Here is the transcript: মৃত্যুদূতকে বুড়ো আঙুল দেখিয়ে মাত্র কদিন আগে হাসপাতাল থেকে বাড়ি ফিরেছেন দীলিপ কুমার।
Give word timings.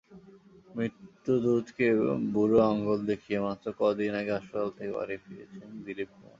মৃত্যুদূতকে 0.75 1.87
বুড়ো 2.33 2.59
আঙুল 2.69 2.99
দেখিয়ে 3.11 3.39
মাত্র 3.39 3.65
কদিন 3.79 4.13
আগে 4.21 4.31
হাসপাতাল 4.37 4.69
থেকে 4.77 4.91
বাড়ি 4.91 5.15
ফিরেছেন 5.23 5.69
দীলিপ 5.85 6.09
কুমার। 6.11 6.29